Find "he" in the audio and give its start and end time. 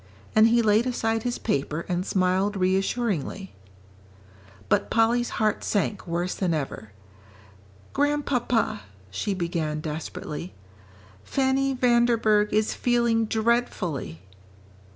0.47-0.63